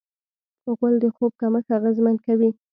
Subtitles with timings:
[0.77, 2.49] غول د خوب کمښت اغېزمن کوي.